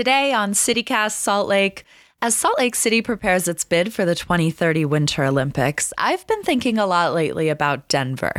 Today 0.00 0.32
on 0.32 0.52
CityCast 0.52 1.12
Salt 1.12 1.46
Lake, 1.46 1.84
as 2.22 2.34
Salt 2.34 2.58
Lake 2.58 2.74
City 2.74 3.02
prepares 3.02 3.46
its 3.46 3.64
bid 3.64 3.92
for 3.92 4.06
the 4.06 4.14
2030 4.14 4.86
Winter 4.86 5.24
Olympics, 5.24 5.92
I've 5.98 6.26
been 6.26 6.42
thinking 6.42 6.78
a 6.78 6.86
lot 6.86 7.12
lately 7.12 7.50
about 7.50 7.86
Denver. 7.88 8.32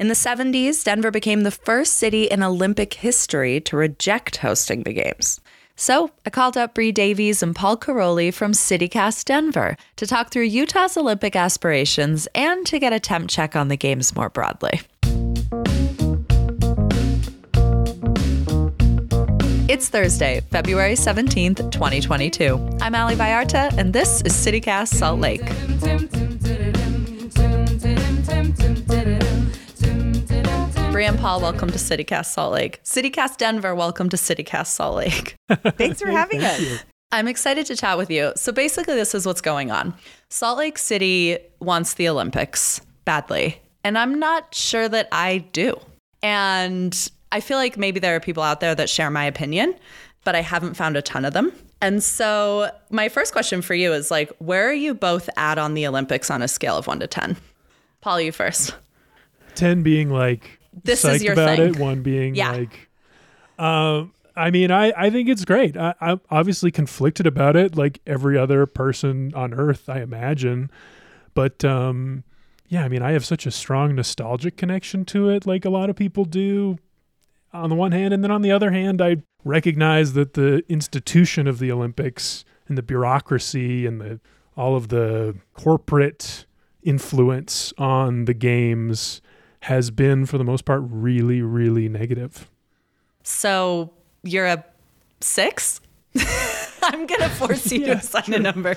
In 0.00 0.08
the 0.08 0.14
70s, 0.14 0.82
Denver 0.82 1.12
became 1.12 1.42
the 1.42 1.52
first 1.52 1.92
city 1.92 2.24
in 2.24 2.42
Olympic 2.42 2.94
history 2.94 3.60
to 3.60 3.76
reject 3.76 4.38
hosting 4.38 4.82
the 4.82 4.94
Games. 4.94 5.40
So 5.76 6.10
I 6.24 6.30
called 6.30 6.56
up 6.56 6.74
Bree 6.74 6.90
Davies 6.90 7.40
and 7.40 7.54
Paul 7.54 7.76
Karolyi 7.76 8.34
from 8.34 8.50
CityCast 8.50 9.26
Denver 9.26 9.76
to 9.94 10.08
talk 10.08 10.32
through 10.32 10.42
Utah's 10.42 10.96
Olympic 10.96 11.36
aspirations 11.36 12.26
and 12.34 12.66
to 12.66 12.80
get 12.80 12.92
a 12.92 12.98
temp 12.98 13.30
check 13.30 13.54
on 13.54 13.68
the 13.68 13.76
Games 13.76 14.16
more 14.16 14.28
broadly. 14.28 14.80
It's 19.76 19.90
Thursday, 19.90 20.40
February 20.50 20.94
17th, 20.94 21.70
2022. 21.70 22.78
I'm 22.80 22.94
Ali 22.94 23.14
Vallarta, 23.14 23.76
and 23.76 23.92
this 23.92 24.22
is 24.22 24.32
CityCast 24.32 24.88
Salt 24.88 25.20
Lake. 25.20 25.44
Bree 30.92 31.04
and 31.04 31.18
Paul, 31.18 31.42
welcome 31.42 31.70
to 31.70 31.76
CityCast 31.76 32.24
Salt 32.24 32.54
Lake. 32.54 32.82
CityCast 32.84 33.36
Denver, 33.36 33.74
welcome 33.74 34.08
to 34.08 34.16
CityCast 34.16 34.68
Salt 34.68 34.96
Lake. 34.96 35.34
Thanks 35.76 36.00
for 36.00 36.10
having 36.10 36.40
Thank 36.40 36.58
us. 36.58 36.60
you. 36.62 36.78
I'm 37.12 37.28
excited 37.28 37.66
to 37.66 37.76
chat 37.76 37.98
with 37.98 38.10
you. 38.10 38.32
So 38.34 38.52
basically, 38.52 38.94
this 38.94 39.14
is 39.14 39.26
what's 39.26 39.42
going 39.42 39.70
on. 39.70 39.92
Salt 40.30 40.56
Lake 40.56 40.78
City 40.78 41.36
wants 41.60 41.92
the 41.92 42.08
Olympics 42.08 42.80
badly, 43.04 43.60
and 43.84 43.98
I'm 43.98 44.18
not 44.18 44.54
sure 44.54 44.88
that 44.88 45.08
I 45.12 45.44
do. 45.52 45.78
And 46.22 47.10
I 47.32 47.40
feel 47.40 47.56
like 47.58 47.76
maybe 47.76 48.00
there 48.00 48.14
are 48.16 48.20
people 48.20 48.42
out 48.42 48.60
there 48.60 48.74
that 48.74 48.88
share 48.88 49.10
my 49.10 49.24
opinion, 49.24 49.74
but 50.24 50.34
I 50.34 50.42
haven't 50.42 50.74
found 50.74 50.96
a 50.96 51.02
ton 51.02 51.24
of 51.24 51.32
them. 51.32 51.52
And 51.82 52.02
so, 52.02 52.70
my 52.90 53.08
first 53.08 53.32
question 53.32 53.60
for 53.62 53.74
you 53.74 53.92
is 53.92 54.10
like, 54.10 54.32
where 54.38 54.68
are 54.68 54.72
you 54.74 54.94
both 54.94 55.28
at 55.36 55.58
on 55.58 55.74
the 55.74 55.86
Olympics 55.86 56.30
on 56.30 56.40
a 56.40 56.48
scale 56.48 56.76
of 56.78 56.86
one 56.86 57.00
to 57.00 57.06
10? 57.06 57.36
Paul, 58.00 58.20
you 58.20 58.32
first. 58.32 58.74
10 59.56 59.82
being 59.82 60.10
like 60.10 60.58
This 60.84 61.04
is 61.04 61.22
your 61.22 61.32
about 61.34 61.56
thing. 61.58 61.74
it, 61.74 61.78
one 61.78 62.02
being 62.02 62.34
Yeah. 62.34 62.52
like 62.52 62.88
um 63.58 64.12
I 64.38 64.50
mean, 64.50 64.70
I, 64.70 64.92
I 64.94 65.08
think 65.08 65.30
it's 65.30 65.46
great. 65.46 65.78
I, 65.78 65.94
I'm 65.98 66.20
obviously 66.30 66.70
conflicted 66.70 67.26
about 67.26 67.56
it, 67.56 67.74
like 67.74 68.00
every 68.06 68.36
other 68.36 68.66
person 68.66 69.32
on 69.34 69.54
earth, 69.54 69.88
I 69.88 70.02
imagine. 70.02 70.70
But 71.32 71.64
um, 71.64 72.22
yeah, 72.68 72.84
I 72.84 72.88
mean, 72.90 73.00
I 73.00 73.12
have 73.12 73.24
such 73.24 73.46
a 73.46 73.50
strong 73.50 73.94
nostalgic 73.94 74.58
connection 74.58 75.06
to 75.06 75.30
it, 75.30 75.46
like 75.46 75.64
a 75.64 75.70
lot 75.70 75.88
of 75.88 75.96
people 75.96 76.26
do. 76.26 76.76
On 77.52 77.70
the 77.70 77.76
one 77.76 77.92
hand, 77.92 78.12
and 78.12 78.22
then 78.22 78.30
on 78.30 78.42
the 78.42 78.52
other 78.52 78.70
hand, 78.70 79.00
I 79.00 79.18
recognize 79.44 80.12
that 80.12 80.34
the 80.34 80.62
institution 80.68 81.46
of 81.46 81.58
the 81.58 81.72
Olympics 81.72 82.44
and 82.68 82.76
the 82.76 82.82
bureaucracy 82.82 83.86
and 83.86 84.00
the 84.00 84.20
all 84.56 84.74
of 84.74 84.88
the 84.88 85.36
corporate 85.54 86.46
influence 86.82 87.74
on 87.76 88.24
the 88.24 88.34
games 88.34 89.20
has 89.60 89.90
been, 89.90 90.24
for 90.24 90.38
the 90.38 90.44
most 90.44 90.64
part, 90.64 90.82
really, 90.84 91.42
really 91.42 91.88
negative. 91.88 92.48
So, 93.22 93.92
you're 94.22 94.46
a 94.46 94.64
six? 95.20 95.80
I'm 96.82 97.06
going 97.06 97.20
to 97.20 97.28
force 97.30 97.70
you 97.72 97.80
Yeah, 97.80 97.94
to 97.94 97.98
assign 97.98 98.34
a 98.34 98.38
number. 98.38 98.76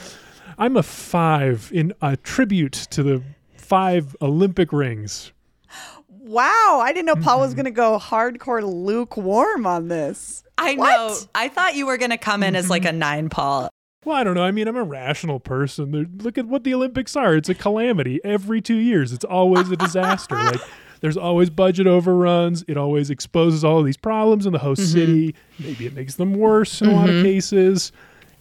I'm 0.57 0.75
a 0.75 0.83
five 0.83 1.71
in 1.73 1.93
a 2.01 2.17
tribute 2.17 2.73
to 2.91 3.03
the 3.03 3.23
five 3.55 4.15
Olympic 4.21 4.73
rings. 4.73 5.31
Wow, 6.29 6.79
I 6.83 6.93
didn't 6.93 7.07
know 7.07 7.15
Paul 7.15 7.37
Mm-hmm. 7.37 7.41
was 7.41 7.53
going 7.55 7.65
to 7.65 7.71
go 7.71 7.97
hardcore 7.97 8.61
lukewarm 8.61 9.65
on 9.65 9.87
this. 9.87 10.43
I 10.59 10.75
What? 10.75 10.87
know. 10.87 11.17
I 11.33 11.47
thought 11.47 11.73
you 11.73 11.87
were 11.87 11.97
going 11.97 12.11
to 12.11 12.19
come 12.19 12.43
in 12.43 12.55
as 12.55 12.69
like 12.69 12.85
a 12.85 12.89
mm-hmm. 12.89 12.99
nine, 12.99 13.29
Paul. 13.29 13.69
Well, 14.05 14.15
I 14.15 14.23
don't 14.23 14.35
know. 14.35 14.43
I 14.43 14.51
mean, 14.51 14.67
I'm 14.67 14.75
a 14.75 14.83
rational 14.83 15.39
person. 15.39 15.89
There- 15.89 16.05
Look 16.19 16.37
at 16.37 16.45
what 16.45 16.63
the 16.63 16.75
Olympics 16.75 17.15
are. 17.15 17.35
It's 17.35 17.49
a 17.49 17.55
calamity 17.55 18.21
every 18.23 18.61
two 18.61 18.75
years. 18.75 19.11
It's 19.11 19.25
always 19.25 19.71
a 19.71 19.75
disaster. 19.75 20.35
like, 20.43 20.61
there's 21.01 21.17
always 21.17 21.49
budget 21.49 21.87
overruns. 21.87 22.63
It 22.67 22.77
always 22.77 23.09
exposes 23.09 23.63
all 23.63 23.79
of 23.79 23.85
these 23.87 23.97
problems 23.97 24.45
in 24.45 24.53
the 24.53 24.59
host 24.59 24.81
mm-hmm. 24.81 24.91
city. 24.91 25.35
Maybe 25.57 25.87
it 25.87 25.95
makes 25.95 26.13
them 26.13 26.35
worse 26.35 26.79
in 26.79 26.89
a 26.89 26.93
lot 26.93 27.09
of 27.09 27.15
mm-hmm. 27.15 27.23
cases. 27.23 27.91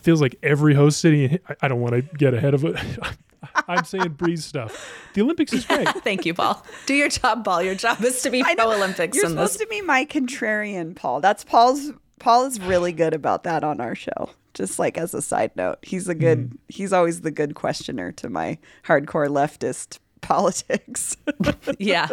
Feels 0.00 0.20
like 0.20 0.36
every 0.42 0.74
host 0.74 1.00
city. 1.00 1.38
I, 1.48 1.56
I 1.62 1.68
don't 1.68 1.80
want 1.80 1.94
to 1.94 2.02
get 2.02 2.34
ahead 2.34 2.52
of 2.52 2.66
it. 2.66 2.76
I'm 3.68 3.84
saying 3.84 4.10
Bree's 4.10 4.44
stuff. 4.44 4.92
The 5.14 5.22
Olympics 5.22 5.52
is 5.52 5.64
great. 5.64 5.88
Thank 6.04 6.26
you, 6.26 6.34
Paul. 6.34 6.64
Do 6.86 6.94
your 6.94 7.08
job, 7.08 7.44
Paul. 7.44 7.62
Your 7.62 7.74
job 7.74 8.02
is 8.04 8.22
to 8.22 8.30
be 8.30 8.42
I 8.46 8.54
pro 8.54 8.72
Olympics 8.72 9.16
You're 9.16 9.26
in 9.26 9.30
supposed 9.32 9.54
this. 9.54 9.60
to 9.62 9.66
be 9.66 9.80
my 9.80 10.04
contrarian, 10.04 10.94
Paul. 10.96 11.20
That's 11.20 11.44
Paul's. 11.44 11.92
Paul 12.18 12.46
is 12.46 12.60
really 12.60 12.92
good 12.92 13.14
about 13.14 13.44
that 13.44 13.62
on 13.62 13.80
our 13.80 13.94
show. 13.94 14.30
Just 14.54 14.78
like 14.78 14.98
as 14.98 15.14
a 15.14 15.22
side 15.22 15.52
note, 15.54 15.78
he's 15.82 16.08
a 16.08 16.14
good. 16.14 16.50
Mm. 16.50 16.58
He's 16.68 16.92
always 16.92 17.20
the 17.20 17.30
good 17.30 17.54
questioner 17.54 18.10
to 18.12 18.28
my 18.28 18.58
hardcore 18.86 19.28
leftist 19.28 19.98
politics. 20.20 21.16
Yeah. 21.78 22.08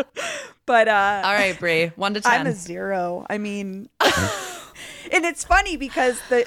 but 0.67 0.87
uh, 0.87 1.21
All 1.25 1.33
right, 1.33 1.57
Bree. 1.59 1.87
One 1.95 2.13
to 2.13 2.21
10. 2.21 2.31
I'm 2.41 2.47
a 2.47 2.53
zero. 2.53 3.25
I 3.29 3.39
mean, 3.39 3.89
and 5.11 5.25
it's 5.25 5.43
funny 5.43 5.77
because 5.77 6.21
the 6.29 6.45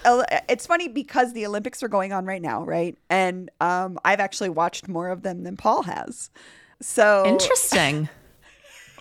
it's 0.49 0.67
funny 0.67 0.89
because 0.89 1.33
the 1.33 1.47
Olympics 1.47 1.83
are 1.83 1.89
going 1.89 2.13
on 2.13 2.25
right 2.25 2.43
now, 2.43 2.65
right? 2.65 2.97
And 3.11 3.51
um, 3.61 3.99
I've 4.05 4.21
actually 4.21 4.51
watched 4.51 4.89
more 4.89 5.09
of 5.09 5.23
them 5.23 5.45
than 5.45 5.57
Paul 5.57 5.83
has. 5.85 6.31
So 6.81 7.25
Interesting. 7.27 8.09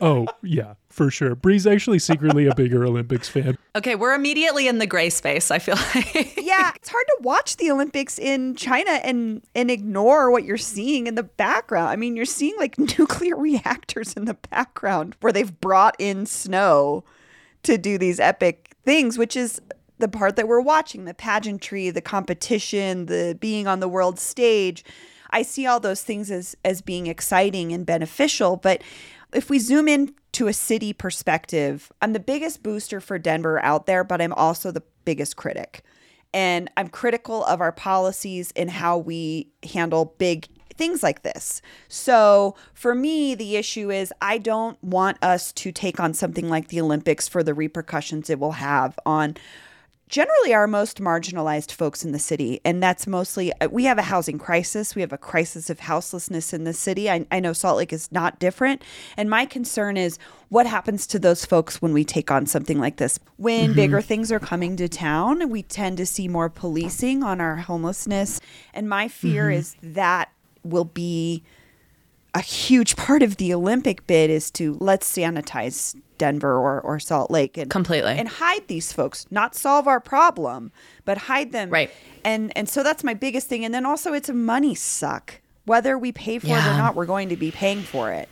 Oh, 0.02 0.28
yeah, 0.44 0.76
for 0.90 1.10
sure. 1.10 1.36
Bree's 1.36 1.66
actually 1.66 2.00
secretly 2.00 2.46
a 2.46 2.54
bigger 2.54 2.86
Olympics 2.86 3.28
fan. 3.28 3.58
Okay, 3.76 3.96
we're 3.96 4.14
immediately 4.14 4.68
in 4.68 4.78
the 4.78 4.86
gray 4.86 5.10
space, 5.10 5.50
I 5.50 5.60
feel 5.60 5.76
like. 5.76 6.38
yeah, 6.38 6.72
it's 6.76 6.90
hard 6.90 7.06
to 7.08 7.18
watch 7.22 7.58
the 7.58 7.72
Olympics 7.72 8.20
in 8.20 8.56
China 8.56 8.92
and 8.92 9.42
and 9.56 9.72
ignore 9.72 10.32
what 10.32 10.44
you're 10.44 10.58
seeing 10.58 11.08
in 11.08 11.16
the 11.16 11.24
background. 11.24 11.90
I 11.90 11.96
mean, 11.96 12.16
you're 12.16 12.26
seeing 12.26 12.56
like 12.58 12.78
nuclear 13.00 13.36
reactors 13.36 14.14
in 14.14 14.26
the 14.26 14.36
background 14.36 15.16
where 15.22 15.34
they've 15.34 15.60
brought 15.60 15.96
in 16.00 16.26
snow 16.26 17.04
to 17.64 17.78
do 17.78 17.98
these 17.98 18.20
epic 18.20 18.76
things, 18.86 19.18
which 19.18 19.36
is 19.36 19.62
the 20.00 20.08
part 20.08 20.36
that 20.36 20.48
we're 20.48 20.62
watching, 20.62 21.06
the 21.06 21.14
pageantry, 21.14 21.90
the 21.90 22.02
competition, 22.02 23.08
the 23.08 23.38
being 23.40 23.68
on 23.68 23.80
the 23.80 23.88
world 23.88 24.20
stage. 24.20 24.84
I 25.32 25.42
see 25.42 25.66
all 25.66 25.80
those 25.80 26.04
things 26.04 26.32
as 26.32 26.56
as 26.64 26.82
being 26.82 27.08
exciting 27.08 27.74
and 27.74 27.86
beneficial, 27.86 28.58
but 28.58 28.82
if 29.34 29.50
we 29.50 29.60
zoom 29.60 29.88
in 29.88 30.14
to 30.34 30.48
a 30.48 30.54
city 30.54 30.94
perspective, 30.94 31.92
I'm 32.02 32.14
the 32.14 32.20
biggest 32.20 32.64
booster 32.64 33.02
for 33.02 33.18
Denver 33.20 33.64
out 33.64 33.86
there, 33.86 34.04
but 34.04 34.22
I'm 34.22 34.34
also 34.34 34.72
the 34.72 34.84
biggest 35.04 35.36
critic. 35.36 35.84
And 36.34 36.70
I'm 36.78 36.90
critical 36.90 37.44
of 37.46 37.62
our 37.62 37.72
policies 37.72 38.54
and 38.56 38.70
how 38.70 38.98
we 38.98 39.50
handle 39.74 40.16
big 40.18 40.48
things 40.78 41.04
like 41.04 41.24
this. 41.24 41.62
So, 41.88 42.56
for 42.74 42.96
me, 42.96 43.36
the 43.36 43.56
issue 43.56 43.92
is 43.92 44.14
I 44.22 44.38
don't 44.38 44.82
want 44.84 45.18
us 45.22 45.52
to 45.54 45.72
take 45.72 46.00
on 46.00 46.14
something 46.14 46.50
like 46.50 46.70
the 46.70 46.82
Olympics 46.82 47.28
for 47.28 47.44
the 47.44 47.54
repercussions 47.54 48.30
it 48.30 48.40
will 48.40 48.54
have 48.54 48.98
on 49.06 49.36
generally 50.10 50.54
our 50.54 50.68
most 50.68 51.00
marginalized 51.00 51.72
folks 51.72 52.04
in 52.04 52.12
the 52.12 52.20
city. 52.20 52.62
And 52.64 52.82
that's 52.82 53.08
mostly 53.08 53.52
uh, 53.60 53.68
we 53.70 53.86
have 53.86 53.98
a 53.98 54.04
housing 54.04 54.38
crisis. 54.38 54.96
We 54.96 55.02
have 55.02 55.14
a 55.14 55.18
crisis 55.18 55.70
of 55.70 55.82
houselessness 55.82 56.54
in 56.54 56.64
the 56.64 56.74
city. 56.74 57.10
I, 57.10 57.26
I 57.32 57.40
know 57.40 57.54
salt 57.54 57.78
lake 57.78 57.94
is 57.94 58.12
not 58.12 58.40
different. 58.40 58.84
And 59.18 59.30
my 59.30 59.46
concern 59.46 59.98
is 59.98 60.18
what 60.50 60.66
happens 60.66 61.08
to 61.08 61.20
those 61.20 61.46
folks 61.46 61.82
when 61.82 61.94
we 61.94 62.06
take 62.06 62.32
on 62.32 62.46
something 62.46 62.80
like 62.80 62.98
this? 62.98 63.20
When 63.36 63.74
bigger 63.74 64.02
things 64.02 64.32
are 64.32 64.40
coming 64.40 64.78
to 64.78 64.88
town 64.88 65.50
we 65.50 65.62
tend 65.64 65.98
to 65.98 66.06
see 66.06 66.28
more 66.28 66.50
policing 66.50 67.24
on 67.24 67.42
our 67.42 67.58
homelessness. 67.58 68.40
And 68.74 68.88
my 68.90 69.08
fear 69.08 69.52
is 69.52 69.76
that 69.82 70.30
will 70.70 70.86
be 70.86 71.44
a 72.34 72.42
huge 72.42 72.96
part 72.96 73.24
of 73.24 73.38
the 73.38 73.54
Olympic 73.54 74.06
bid 74.06 74.30
is 74.30 74.52
to 74.52 74.78
let's 74.80 75.12
sanitize 75.12 76.00
Denver 76.18 76.56
or, 76.56 76.82
or 76.82 77.00
Salt 77.00 77.32
Lake 77.32 77.58
and 77.58 77.70
Completely. 77.70 78.12
and 78.12 78.28
hide 78.28 78.68
these 78.68 78.94
folks, 78.94 79.26
not 79.32 79.56
solve 79.56 79.88
our 79.88 80.00
problem, 80.00 80.72
but 81.06 81.18
hide 81.18 81.52
them. 81.52 81.70
Right. 81.70 81.92
And 82.24 82.56
and 82.56 82.68
so 82.70 82.84
that's 82.84 83.04
my 83.04 83.14
biggest 83.14 83.48
thing. 83.48 83.66
And 83.66 83.74
then 83.74 83.86
also 83.86 84.14
it's 84.14 84.30
a 84.30 84.34
money 84.34 84.76
suck. 84.76 85.42
Whether 85.66 85.98
we 85.98 86.12
pay 86.12 86.40
for 86.40 86.48
it 86.48 86.66
or 86.66 86.78
not, 86.78 86.96
we're 86.96 87.06
going 87.06 87.28
to 87.30 87.36
be 87.36 87.52
paying 87.52 87.82
for 87.82 88.12
it. 88.12 88.30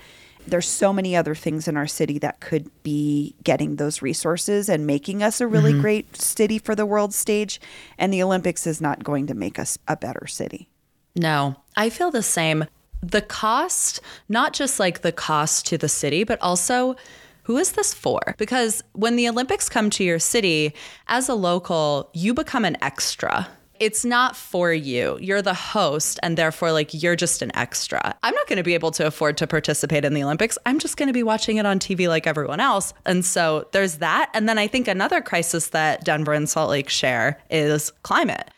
There's 0.48 0.70
so 0.70 0.94
many 0.94 1.18
other 1.18 1.36
things 1.36 1.68
in 1.68 1.76
our 1.76 1.88
city 1.88 2.18
that 2.20 2.40
could 2.40 2.70
be 2.84 3.36
getting 3.44 3.76
those 3.76 4.02
resources 4.02 4.70
and 4.70 4.88
making 4.88 5.22
us 5.22 5.42
a 5.42 5.48
really 5.48 5.72
mm-hmm. 5.72 5.82
great 5.82 6.16
city 6.16 6.60
for 6.60 6.76
the 6.76 6.86
world 6.86 7.14
stage. 7.14 7.60
And 7.98 8.14
the 8.14 8.24
Olympics 8.24 8.66
is 8.66 8.80
not 8.80 9.04
going 9.04 9.28
to 9.28 9.34
make 9.34 9.60
us 9.60 9.78
a 9.88 9.98
better 9.98 10.28
city. 10.28 10.70
No, 11.16 11.56
I 11.76 11.90
feel 11.90 12.12
the 12.12 12.24
same. 12.24 12.66
The 13.02 13.22
cost, 13.22 14.02
not 14.30 14.54
just 14.54 14.80
like 14.80 15.02
the 15.02 15.12
cost 15.12 15.66
to 15.68 15.78
the 15.78 15.90
city, 15.90 16.24
but 16.24 16.42
also 16.42 16.96
who 17.44 17.58
is 17.58 17.74
this 17.74 17.94
for? 17.94 18.20
Because 18.40 18.84
when 18.94 19.16
the 19.16 19.30
Olympics 19.30 19.70
come 19.70 19.92
to 19.92 20.04
your 20.04 20.18
city, 20.18 20.74
as 21.08 21.30
a 21.30 21.36
local, 21.36 22.10
you 22.14 22.34
become 22.34 22.66
an 22.66 22.76
extra. 22.82 23.48
it's 23.80 24.06
not 24.06 24.36
for 24.36 24.74
you. 24.74 25.18
You're 25.22 25.42
the 25.42 25.54
host, 25.54 26.20
and 26.24 26.38
therefore, 26.38 26.72
like, 26.72 26.94
you're 26.94 27.16
just 27.16 27.42
an 27.42 27.52
extra. 27.56 28.16
I'm 28.24 28.34
not 28.34 28.48
going 28.48 28.58
to 28.58 28.64
be 28.64 28.74
able 28.74 28.92
to 28.92 29.06
afford 29.06 29.38
to 29.38 29.48
participate 29.48 30.06
in 30.06 30.14
the 30.14 30.24
Olympics. 30.24 30.58
I'm 30.66 30.80
just 30.80 30.98
going 30.98 31.08
to 31.08 31.14
be 31.14 31.24
watching 31.24 31.58
it 31.58 31.66
on 31.66 31.80
TV 31.80 32.08
like 32.08 32.28
everyone 32.28 32.60
else. 32.60 32.94
And 33.06 33.26
so 33.26 33.68
there's 33.72 33.98
that. 33.98 34.32
And 34.34 34.48
then 34.48 34.58
I 34.58 34.68
think 34.68 34.88
another 34.88 35.22
crisis 35.22 35.70
that 35.70 36.04
Denver 36.04 36.34
and 36.34 36.50
Salt 36.50 36.70
Lake 36.70 36.90
share 36.90 37.42
is 37.50 37.92
climate. 38.04 38.50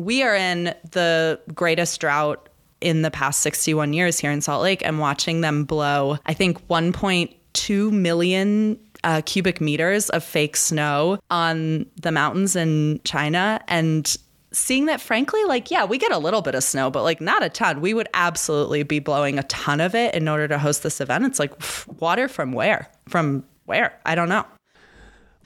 We 0.00 0.22
are 0.22 0.34
in 0.34 0.74
the 0.92 1.38
greatest 1.54 2.00
drought 2.00 2.48
in 2.80 3.02
the 3.02 3.10
past 3.10 3.40
61 3.42 3.92
years 3.92 4.18
here 4.18 4.30
in 4.30 4.40
Salt 4.40 4.62
Lake 4.62 4.80
and 4.82 4.98
watching 4.98 5.42
them 5.42 5.64
blow, 5.64 6.16
I 6.24 6.32
think, 6.32 6.66
1.2 6.68 7.92
million 7.92 8.80
uh, 9.04 9.20
cubic 9.26 9.60
meters 9.60 10.08
of 10.08 10.24
fake 10.24 10.56
snow 10.56 11.18
on 11.30 11.84
the 12.00 12.10
mountains 12.12 12.56
in 12.56 13.02
China. 13.04 13.60
And 13.68 14.16
seeing 14.52 14.86
that, 14.86 15.02
frankly, 15.02 15.44
like, 15.44 15.70
yeah, 15.70 15.84
we 15.84 15.98
get 15.98 16.12
a 16.12 16.18
little 16.18 16.40
bit 16.40 16.54
of 16.54 16.64
snow, 16.64 16.90
but 16.90 17.02
like 17.02 17.20
not 17.20 17.42
a 17.42 17.50
ton. 17.50 17.82
We 17.82 17.92
would 17.92 18.08
absolutely 18.14 18.82
be 18.84 19.00
blowing 19.00 19.38
a 19.38 19.42
ton 19.44 19.82
of 19.82 19.94
it 19.94 20.14
in 20.14 20.28
order 20.28 20.48
to 20.48 20.58
host 20.58 20.82
this 20.82 21.02
event. 21.02 21.26
It's 21.26 21.38
like 21.38 21.52
water 22.00 22.26
from 22.26 22.52
where? 22.52 22.90
From 23.06 23.44
where? 23.66 24.00
I 24.06 24.14
don't 24.14 24.30
know. 24.30 24.46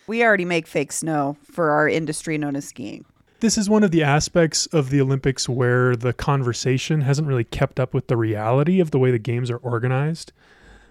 We 0.07 0.23
already 0.23 0.45
make 0.45 0.69
fake 0.69 0.93
snow 0.93 1.37
for 1.43 1.71
our 1.71 1.89
industry 1.89 2.39
known 2.39 2.55
as 2.55 2.69
skiing. 2.69 3.05
This 3.45 3.59
is 3.59 3.69
one 3.69 3.85
of 3.85 3.91
the 3.91 4.03
aspects 4.03 4.65
of 4.69 4.89
the 4.89 5.03
Olympics 5.03 5.51
where 5.51 5.95
the 5.97 6.15
conversation 6.15 7.03
hasn't 7.03 7.29
really 7.29 7.45
kept 7.45 7.79
up 7.79 7.93
with 7.93 8.07
the 8.07 8.17
reality 8.17 8.81
of 8.81 8.91
the 8.91 8.99
way 8.99 9.11
the 9.11 9.19
games 9.19 9.51
are 9.51 9.59
organized. 9.59 10.33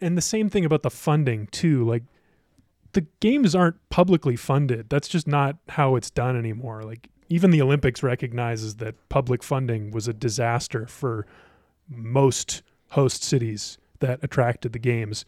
And 0.01 0.15
the 0.15 0.21
same 0.21 0.51
thing 0.51 0.63
about 0.63 0.83
the 0.83 0.91
funding, 0.91 1.47
too. 1.47 1.83
Like, 1.83 2.03
the 2.91 3.07
games 3.21 3.55
aren't 3.55 3.77
publicly 3.89 4.35
funded. 4.35 4.87
That's 4.87 5.07
just 5.07 5.27
not 5.27 5.57
how 5.69 5.95
it's 5.95 6.11
done 6.11 6.37
anymore. 6.37 6.83
Like, 6.83 7.09
even 7.27 7.49
the 7.49 7.59
Olympics 7.59 8.03
recognizes 8.03 8.75
that 8.75 9.09
public 9.09 9.41
funding 9.41 9.89
was 9.89 10.07
a 10.07 10.13
disaster 10.13 10.85
for 10.85 11.25
most 11.89 12.61
host 12.89 13.23
cities 13.23 13.79
that 13.97 14.19
attracted 14.21 14.73
the 14.73 14.77
games. 14.79 15.25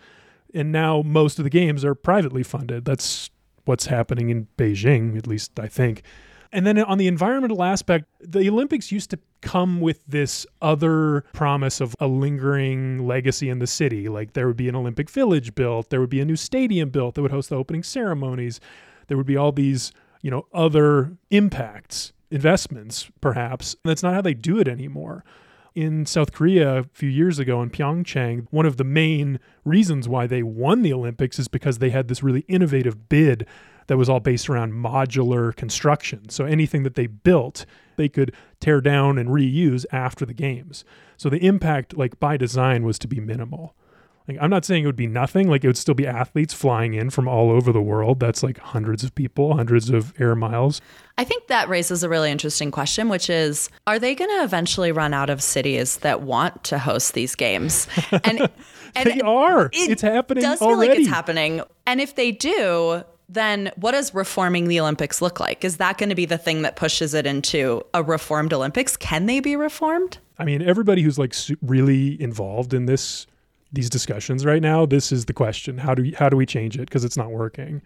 And 0.53 0.71
now 0.71 1.01
most 1.01 1.39
of 1.39 1.43
the 1.43 1.49
games 1.49 1.83
are 1.83 1.95
privately 1.95 2.43
funded. 2.43 2.85
That's 2.85 3.31
what's 3.63 3.87
happening 3.87 4.29
in 4.29 4.47
Beijing, 4.59 5.17
at 5.17 5.25
least 5.25 5.59
I 5.59 5.67
think. 5.67 6.03
And 6.55 6.65
then 6.65 6.79
on 6.79 6.97
the 6.97 7.07
environmental 7.07 7.61
aspect, 7.61 8.05
the 8.21 8.49
Olympics 8.49 8.89
used 8.89 9.09
to 9.09 9.19
come 9.41 9.81
with 9.81 9.99
this 10.07 10.47
other 10.61 11.25
promise 11.33 11.81
of 11.81 11.93
a 11.99 12.07
lingering 12.07 13.05
legacy 13.05 13.49
in 13.49 13.59
the 13.59 13.67
city. 13.67 14.07
Like 14.07 14.33
there 14.33 14.47
would 14.47 14.55
be 14.55 14.69
an 14.69 14.75
Olympic 14.75 15.09
village 15.09 15.53
built, 15.53 15.89
there 15.89 15.99
would 15.99 16.09
be 16.09 16.21
a 16.21 16.25
new 16.25 16.37
stadium 16.37 16.91
built 16.91 17.15
that 17.15 17.21
would 17.21 17.31
host 17.31 17.49
the 17.49 17.57
opening 17.57 17.83
ceremonies. 17.83 18.61
There 19.07 19.17
would 19.17 19.25
be 19.25 19.35
all 19.35 19.51
these, 19.51 19.91
you 20.21 20.31
know, 20.31 20.47
other 20.53 21.17
impacts, 21.29 22.13
investments, 22.31 23.11
perhaps. 23.19 23.73
And 23.83 23.89
that's 23.89 24.01
not 24.01 24.13
how 24.13 24.21
they 24.21 24.33
do 24.33 24.57
it 24.57 24.69
anymore 24.69 25.25
in 25.75 26.05
South 26.05 26.31
Korea 26.31 26.77
a 26.79 26.83
few 26.93 27.09
years 27.09 27.37
ago 27.37 27.61
in 27.61 27.69
Pyeongchang, 27.69 28.47
one 28.49 28.65
of 28.65 28.77
the 28.77 28.85
main 28.85 29.39
reasons 29.65 30.07
why 30.07 30.25
they 30.25 30.41
won 30.41 30.81
the 30.81 30.93
Olympics 30.93 31.37
is 31.37 31.49
because 31.49 31.79
they 31.79 31.89
had 31.89 32.07
this 32.07 32.23
really 32.23 32.45
innovative 32.47 33.09
bid 33.09 33.45
that 33.87 33.97
was 33.97 34.09
all 34.09 34.19
based 34.19 34.49
around 34.49 34.73
modular 34.73 35.55
construction. 35.55 36.29
So 36.29 36.45
anything 36.45 36.83
that 36.83 36.95
they 36.95 37.07
built, 37.07 37.65
they 37.97 38.09
could 38.09 38.33
tear 38.59 38.81
down 38.81 39.17
and 39.17 39.29
reuse 39.29 39.85
after 39.91 40.25
the 40.25 40.33
games. 40.33 40.83
So 41.17 41.29
the 41.29 41.45
impact, 41.45 41.97
like 41.97 42.19
by 42.19 42.37
design, 42.37 42.83
was 42.83 42.99
to 42.99 43.07
be 43.07 43.19
minimal. 43.19 43.75
Like 44.27 44.37
I'm 44.41 44.49
not 44.49 44.65
saying 44.65 44.83
it 44.83 44.87
would 44.87 44.95
be 44.95 45.07
nothing. 45.07 45.47
Like 45.49 45.63
it 45.63 45.67
would 45.67 45.77
still 45.77 45.93
be 45.93 46.07
athletes 46.07 46.53
flying 46.53 46.95
in 46.95 47.09
from 47.11 47.27
all 47.27 47.51
over 47.51 47.71
the 47.71 47.81
world. 47.81 48.19
That's 48.19 48.41
like 48.41 48.57
hundreds 48.57 49.03
of 49.03 49.13
people, 49.13 49.55
hundreds 49.55 49.89
of 49.89 50.19
air 50.19 50.35
miles. 50.35 50.81
I 51.17 51.23
think 51.23 51.47
that 51.47 51.69
raises 51.69 52.03
a 52.03 52.09
really 52.09 52.31
interesting 52.31 52.71
question, 52.71 53.07
which 53.07 53.29
is 53.29 53.69
Are 53.85 53.99
they 53.99 54.15
going 54.15 54.31
to 54.31 54.43
eventually 54.43 54.91
run 54.91 55.13
out 55.13 55.29
of 55.29 55.43
cities 55.43 55.97
that 55.97 56.21
want 56.21 56.63
to 56.65 56.79
host 56.79 57.13
these 57.13 57.35
games? 57.35 57.87
And, 58.11 58.49
and 58.95 59.11
they 59.11 59.21
are. 59.21 59.67
It 59.67 59.91
it's 59.91 60.01
happening. 60.01 60.41
Does 60.41 60.61
already. 60.61 60.81
feel 60.81 60.89
like 60.89 60.99
it's 61.01 61.09
happening. 61.09 61.61
And 61.85 62.01
if 62.01 62.15
they 62.15 62.31
do, 62.31 63.03
then 63.27 63.71
what 63.75 63.91
does 63.91 64.13
reforming 64.13 64.67
the 64.67 64.79
Olympics 64.79 65.21
look 65.21 65.39
like? 65.39 65.65
Is 65.65 65.77
that 65.77 65.97
going 65.97 66.09
to 66.09 66.15
be 66.15 66.25
the 66.25 66.37
thing 66.37 66.61
that 66.61 66.75
pushes 66.75 67.13
it 67.13 67.25
into 67.25 67.81
a 67.93 68.03
reformed 68.03 68.53
Olympics? 68.53 68.95
Can 68.97 69.25
they 69.25 69.39
be 69.39 69.55
reformed? 69.55 70.19
I 70.37 70.45
mean, 70.45 70.61
everybody 70.61 71.01
who's 71.01 71.17
like 71.17 71.33
really 71.61 72.21
involved 72.21 72.73
in 72.73 72.85
this 72.85 73.27
these 73.71 73.89
discussions 73.89 74.45
right 74.45 74.61
now, 74.61 74.85
this 74.85 75.11
is 75.11 75.25
the 75.25 75.33
question: 75.33 75.77
how 75.77 75.95
do 75.95 76.03
we, 76.03 76.11
how 76.11 76.29
do 76.29 76.37
we 76.37 76.45
change 76.45 76.77
it 76.77 76.87
because 76.87 77.03
it's 77.03 77.17
not 77.17 77.31
working? 77.31 77.81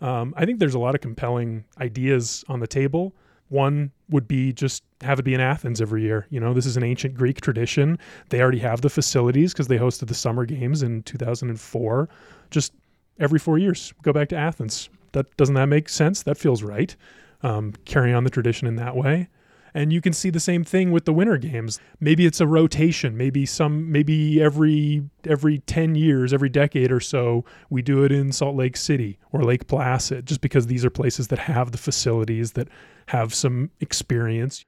Um, 0.00 0.34
I 0.36 0.44
think 0.44 0.58
there's 0.58 0.74
a 0.74 0.78
lot 0.78 0.94
of 0.94 1.00
compelling 1.00 1.64
ideas 1.80 2.44
on 2.48 2.60
the 2.60 2.66
table. 2.66 3.14
One 3.48 3.92
would 4.10 4.26
be 4.26 4.52
just 4.52 4.82
have 5.02 5.18
it 5.18 5.22
be 5.22 5.34
in 5.34 5.40
Athens 5.40 5.80
every 5.80 6.02
year. 6.02 6.26
You 6.30 6.40
know, 6.40 6.52
this 6.52 6.66
is 6.66 6.76
an 6.76 6.82
ancient 6.82 7.14
Greek 7.14 7.40
tradition. 7.40 7.98
They 8.30 8.40
already 8.40 8.58
have 8.58 8.80
the 8.80 8.90
facilities 8.90 9.52
because 9.52 9.68
they 9.68 9.78
hosted 9.78 10.08
the 10.08 10.14
Summer 10.14 10.44
Games 10.44 10.82
in 10.82 11.02
2004. 11.04 12.08
Just 12.50 12.72
every 13.18 13.38
four 13.38 13.58
years, 13.58 13.92
go 14.02 14.12
back 14.12 14.28
to 14.30 14.36
Athens. 14.36 14.88
That 15.12 15.36
doesn't 15.36 15.54
that 15.54 15.66
make 15.66 15.88
sense? 15.88 16.22
That 16.22 16.38
feels 16.38 16.62
right. 16.62 16.94
Um, 17.42 17.74
carry 17.84 18.12
on 18.12 18.24
the 18.24 18.30
tradition 18.30 18.66
in 18.66 18.76
that 18.76 18.96
way. 18.96 19.28
And 19.76 19.92
you 19.92 20.00
can 20.00 20.12
see 20.12 20.30
the 20.30 20.40
same 20.40 20.62
thing 20.62 20.92
with 20.92 21.04
the 21.04 21.12
winter 21.12 21.36
games. 21.36 21.80
Maybe 21.98 22.26
it's 22.26 22.40
a 22.40 22.46
rotation. 22.46 23.16
Maybe 23.16 23.44
some 23.44 23.90
maybe 23.90 24.40
every 24.40 25.02
every 25.24 25.58
10 25.58 25.96
years, 25.96 26.32
every 26.32 26.48
decade 26.48 26.92
or 26.92 27.00
so, 27.00 27.44
we 27.70 27.82
do 27.82 28.04
it 28.04 28.12
in 28.12 28.30
Salt 28.30 28.54
Lake 28.54 28.76
City 28.76 29.18
or 29.32 29.42
Lake 29.42 29.66
Placid 29.66 30.26
just 30.26 30.40
because 30.40 30.68
these 30.68 30.84
are 30.84 30.90
places 30.90 31.28
that 31.28 31.40
have 31.40 31.72
the 31.72 31.78
facilities 31.78 32.52
that 32.52 32.68
have 33.06 33.34
some 33.34 33.70
experience 33.80 34.64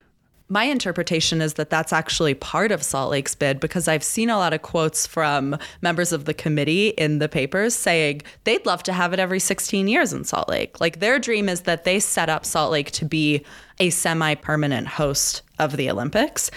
my 0.48 0.64
interpretation 0.64 1.40
is 1.40 1.54
that 1.54 1.70
that's 1.70 1.92
actually 1.92 2.34
part 2.34 2.70
of 2.70 2.82
Salt 2.82 3.10
Lake's 3.10 3.34
bid 3.34 3.58
because 3.58 3.88
I've 3.88 4.04
seen 4.04 4.30
a 4.30 4.36
lot 4.36 4.52
of 4.54 4.62
quotes 4.62 5.06
from 5.06 5.58
members 5.82 6.12
of 6.12 6.24
the 6.24 6.34
committee 6.34 6.88
in 6.90 7.18
the 7.18 7.28
papers 7.28 7.74
saying 7.74 8.22
they'd 8.44 8.64
love 8.64 8.82
to 8.84 8.92
have 8.92 9.12
it 9.12 9.18
every 9.18 9.40
16 9.40 9.88
years 9.88 10.12
in 10.12 10.22
Salt 10.24 10.48
Lake. 10.48 10.80
Like 10.80 11.00
their 11.00 11.18
dream 11.18 11.48
is 11.48 11.62
that 11.62 11.82
they 11.84 11.98
set 11.98 12.28
up 12.28 12.44
Salt 12.44 12.70
Lake 12.70 12.92
to 12.92 13.04
be 13.04 13.44
a 13.80 13.90
semi 13.90 14.36
permanent 14.36 14.86
host 14.86 15.42
of 15.58 15.76
the 15.76 15.90
Olympics. 15.90 16.50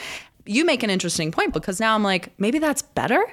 You 0.45 0.65
make 0.65 0.83
an 0.83 0.91
interesting 0.91 1.31
point 1.31 1.53
because 1.53 1.79
now 1.79 1.95
I'm 1.95 2.03
like, 2.03 2.31
maybe 2.39 2.59
that's 2.59 2.83
better 2.83 3.23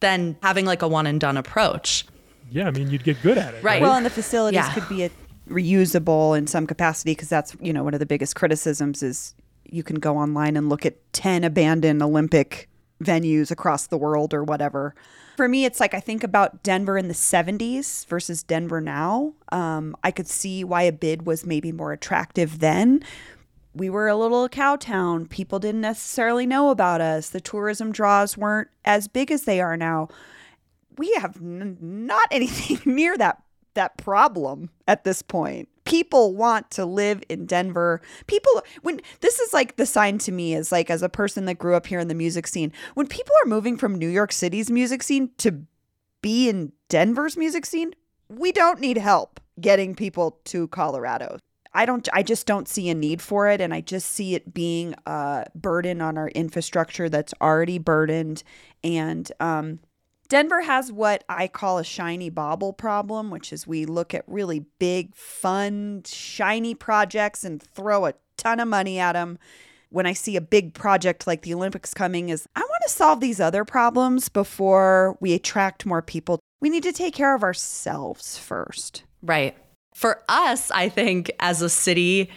than 0.00 0.36
having 0.42 0.66
like 0.66 0.82
a 0.82 0.88
one 0.88 1.06
and 1.06 1.20
done 1.20 1.36
approach. 1.36 2.04
Yeah, 2.50 2.66
I 2.66 2.70
mean, 2.72 2.90
you'd 2.90 3.04
get 3.04 3.20
good 3.22 3.38
at 3.38 3.54
it. 3.54 3.62
Right. 3.62 3.74
right? 3.74 3.82
Well, 3.82 3.94
and 3.94 4.06
the 4.06 4.10
facilities 4.10 4.56
Yeah. 4.56 4.72
could 4.72 4.88
be 4.88 5.04
a, 5.04 5.10
reusable 5.48 6.36
in 6.36 6.46
some 6.46 6.66
capacity 6.66 7.12
because 7.12 7.28
that's 7.28 7.56
you 7.60 7.72
know 7.72 7.82
one 7.82 7.94
of 7.94 8.00
the 8.00 8.06
biggest 8.06 8.36
criticisms 8.36 9.02
is 9.02 9.34
you 9.68 9.82
can 9.82 9.96
go 9.96 10.16
online 10.16 10.56
and 10.56 10.68
look 10.68 10.84
at 10.86 11.12
10 11.12 11.44
abandoned 11.44 12.02
olympic 12.02 12.68
venues 13.02 13.50
across 13.50 13.86
the 13.86 13.98
world 13.98 14.34
or 14.34 14.42
whatever. 14.42 14.94
For 15.36 15.48
me 15.48 15.64
it's 15.64 15.80
like 15.80 15.94
i 15.94 16.00
think 16.00 16.24
about 16.24 16.62
denver 16.62 16.98
in 16.98 17.08
the 17.08 17.14
70s 17.14 18.06
versus 18.06 18.42
denver 18.42 18.80
now. 18.80 19.34
Um, 19.52 19.96
i 20.02 20.10
could 20.10 20.28
see 20.28 20.64
why 20.64 20.82
a 20.82 20.92
bid 20.92 21.26
was 21.26 21.46
maybe 21.46 21.72
more 21.72 21.92
attractive 21.92 22.58
then. 22.58 23.02
We 23.74 23.90
were 23.90 24.08
a 24.08 24.16
little 24.16 24.48
cow 24.48 24.74
town. 24.76 25.26
People 25.26 25.60
didn't 25.60 25.82
necessarily 25.82 26.46
know 26.46 26.70
about 26.70 27.00
us. 27.00 27.30
The 27.30 27.40
tourism 27.40 27.92
draws 27.92 28.36
weren't 28.36 28.68
as 28.84 29.06
big 29.06 29.30
as 29.30 29.44
they 29.44 29.60
are 29.60 29.76
now. 29.76 30.08
We 30.96 31.12
have 31.20 31.36
n- 31.36 31.78
not 31.80 32.26
anything 32.30 32.80
near 32.84 33.16
that 33.16 33.42
that 33.74 33.96
problem 33.96 34.70
at 34.88 35.04
this 35.04 35.22
point. 35.22 35.68
People 35.88 36.34
want 36.34 36.70
to 36.72 36.84
live 36.84 37.22
in 37.28 37.46
Denver. 37.46 38.00
People 38.26 38.62
when 38.82 39.00
this 39.20 39.38
is 39.40 39.52
like 39.52 39.76
the 39.76 39.86
sign 39.86 40.18
to 40.18 40.32
me 40.32 40.54
is 40.54 40.70
like 40.70 40.90
as 40.90 41.02
a 41.02 41.08
person 41.08 41.46
that 41.46 41.58
grew 41.58 41.74
up 41.74 41.86
here 41.86 42.00
in 42.00 42.08
the 42.08 42.14
music 42.14 42.46
scene, 42.46 42.72
when 42.94 43.06
people 43.06 43.34
are 43.42 43.48
moving 43.48 43.76
from 43.76 43.94
New 43.94 44.08
York 44.08 44.32
City's 44.32 44.70
music 44.70 45.02
scene 45.02 45.30
to 45.38 45.62
be 46.20 46.48
in 46.48 46.72
Denver's 46.88 47.36
music 47.36 47.64
scene, 47.64 47.94
we 48.28 48.52
don't 48.52 48.80
need 48.80 48.98
help 48.98 49.40
getting 49.60 49.94
people 49.94 50.38
to 50.44 50.68
Colorado. 50.68 51.38
I 51.74 51.86
don't 51.86 52.08
I 52.12 52.22
just 52.22 52.46
don't 52.46 52.68
see 52.68 52.88
a 52.88 52.94
need 52.94 53.22
for 53.22 53.48
it 53.48 53.60
and 53.60 53.72
I 53.72 53.80
just 53.80 54.10
see 54.10 54.34
it 54.34 54.52
being 54.52 54.94
a 55.06 55.46
burden 55.54 56.00
on 56.00 56.18
our 56.18 56.28
infrastructure 56.28 57.08
that's 57.08 57.34
already 57.40 57.78
burdened 57.78 58.42
and 58.82 59.30
um 59.40 59.80
Denver 60.28 60.60
has 60.60 60.92
what 60.92 61.24
I 61.28 61.48
call 61.48 61.78
a 61.78 61.84
shiny 61.84 62.28
bauble 62.28 62.74
problem, 62.74 63.30
which 63.30 63.50
is 63.52 63.66
we 63.66 63.86
look 63.86 64.12
at 64.12 64.24
really 64.26 64.66
big, 64.78 65.14
fun, 65.14 66.02
shiny 66.04 66.74
projects 66.74 67.44
and 67.44 67.62
throw 67.62 68.04
a 68.04 68.14
ton 68.36 68.60
of 68.60 68.68
money 68.68 68.98
at 68.98 69.12
them. 69.12 69.38
When 69.90 70.04
I 70.04 70.12
see 70.12 70.36
a 70.36 70.42
big 70.42 70.74
project 70.74 71.26
like 71.26 71.42
the 71.42 71.54
Olympics 71.54 71.94
coming 71.94 72.28
is 72.28 72.46
I 72.54 72.60
want 72.60 72.82
to 72.86 72.92
solve 72.92 73.20
these 73.20 73.40
other 73.40 73.64
problems 73.64 74.28
before 74.28 75.16
we 75.18 75.32
attract 75.32 75.86
more 75.86 76.02
people. 76.02 76.38
We 76.60 76.68
need 76.68 76.82
to 76.82 76.92
take 76.92 77.14
care 77.14 77.34
of 77.34 77.42
ourselves 77.42 78.36
first. 78.36 79.04
Right. 79.22 79.56
For 79.94 80.22
us, 80.28 80.70
I 80.70 80.90
think 80.90 81.30
as 81.40 81.62
a 81.62 81.70
city 81.70 82.30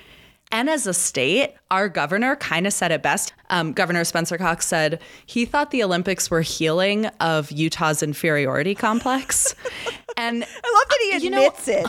and 0.51 0.69
as 0.69 0.87
a 0.87 0.93
state, 0.93 1.53
our 1.69 1.87
governor 1.87 2.35
kind 2.35 2.67
of 2.67 2.73
said 2.73 2.91
it 2.91 3.01
best. 3.01 3.33
Um, 3.49 3.73
governor 3.73 4.03
Spencer 4.03 4.37
Cox 4.37 4.65
said 4.65 5.01
he 5.25 5.45
thought 5.45 5.71
the 5.71 5.83
Olympics 5.83 6.29
were 6.29 6.41
healing 6.41 7.05
of 7.19 7.51
Utah's 7.51 8.03
inferiority 8.03 8.75
complex. 8.75 9.55
and 10.17 10.43
I 10.43 10.73
love 10.73 10.89
that 10.89 10.99
he 11.01 11.23
you 11.23 11.29
know, 11.29 11.37
admits 11.37 11.67
it. 11.67 11.85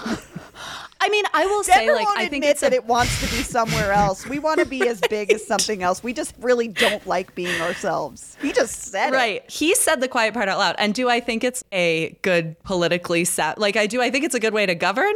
I 1.02 1.09
mean, 1.09 1.25
I 1.35 1.47
will 1.47 1.64
Denver 1.64 1.87
say, 1.87 1.92
like, 1.92 2.07
I 2.16 2.28
think 2.28 2.45
admit 2.45 2.50
it's 2.50 2.62
a 2.62 2.66
that 2.66 2.73
it 2.73 2.85
wants 2.85 3.21
to 3.21 3.37
be 3.37 3.42
somewhere 3.42 3.90
else. 3.90 4.25
We 4.25 4.38
want 4.38 4.61
to 4.61 4.66
be 4.66 4.87
as 4.87 5.00
big 5.11 5.33
as 5.33 5.45
something 5.45 5.83
else. 5.83 6.00
We 6.00 6.12
just 6.12 6.33
really 6.38 6.69
don't 6.69 7.04
like 7.09 7.35
being 7.35 7.61
ourselves. 7.61 8.37
He 8.40 8.52
just 8.52 8.83
said 8.85 9.09
it. 9.09 9.16
Right. 9.16 9.50
He 9.50 9.75
said 9.75 10.00
the 10.00 10.07
quiet 10.07 10.33
part 10.33 10.49
out 10.49 10.59
loud. 10.59 10.76
And 10.78 10.95
do 10.95 11.09
I 11.09 11.19
think 11.19 11.42
it's 11.42 11.64
a 11.73 12.16
good 12.23 12.57
politically 12.62 13.25
set? 13.25 13.59
Like, 13.59 13.76
I 13.76 13.88
do. 13.88 14.00
I 14.00 14.11
think 14.11 14.25
it's 14.25 14.37
a 14.37 14.40
good 14.40 14.54
way 14.54 14.64
to 14.64 14.76
govern. 14.76 15.14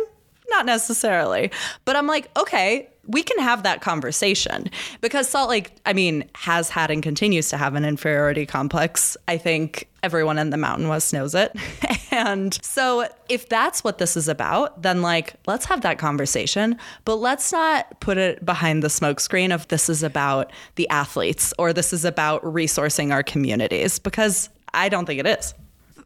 Not 0.49 0.67
necessarily. 0.67 1.53
But 1.85 1.95
I'm 1.95 2.09
like, 2.09 2.37
okay, 2.37 2.89
we 3.07 3.23
can 3.23 3.39
have 3.39 3.63
that 3.63 3.81
conversation 3.81 4.71
because 5.01 5.29
Salt 5.29 5.49
Lake, 5.49 5.73
I 5.85 5.93
mean, 5.93 6.25
has 6.35 6.71
had 6.71 6.91
and 6.91 7.03
continues 7.03 7.49
to 7.51 7.57
have 7.57 7.75
an 7.75 7.85
inferiority 7.85 8.47
complex. 8.47 9.17
I 9.29 9.39
think 9.39 9.89
everyone 10.03 10.39
in 10.39 10.51
the 10.51 10.57
Mountain 10.57 10.89
West 10.89 11.13
knows 11.13 11.35
it. 11.35 11.55
and 12.11 12.59
so 12.63 13.09
if 13.29 13.49
that's 13.49 13.83
what 13.85 13.99
this 13.99 14.17
is 14.17 14.29
about, 14.29 14.83
then 14.83 15.03
like, 15.03 15.35
let's 15.47 15.65
have 15.67 15.81
that 15.83 15.99
conversation, 15.99 16.79
but 17.05 17.17
let's 17.17 17.53
not 17.53 18.01
put 18.01 18.19
it 18.19 18.45
behind 18.45 18.83
the 18.83 18.89
smokescreen 18.89 19.55
of 19.55 19.67
this 19.69 19.89
is 19.89 20.03
about 20.03 20.53
the 20.77 20.89
athletes 20.89 21.53
or 21.59 21.73
this 21.73 21.93
is 21.93 22.05
about 22.05 22.43
resourcing 22.43 23.13
our 23.13 23.23
communities 23.23 23.99
because 23.99 24.49
I 24.75 24.89
don't 24.89 25.07
think 25.07 25.21
it 25.21 25.27
is. 25.27 25.55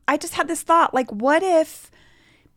I 0.09 0.17
just 0.17 0.35
had 0.35 0.49
this 0.49 0.63
thought 0.63 0.93
like, 0.95 1.11
what 1.11 1.43
if 1.43 1.91